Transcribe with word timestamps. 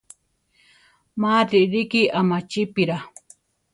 Má 1.21 1.33
rilíki 1.49 2.01
amachípira. 2.19 2.97